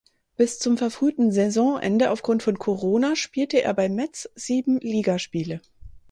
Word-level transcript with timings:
Bis 0.35 0.57
zum 0.57 0.79
verfrühten 0.79 1.31
Saisonende 1.31 2.09
aufgrund 2.09 2.41
von 2.41 2.57
Corona 2.57 3.15
spielte 3.15 3.61
er 3.61 3.75
bei 3.75 3.87
Metz 3.87 4.27
sieben 4.33 4.79
Ligaspiele. 4.79 5.61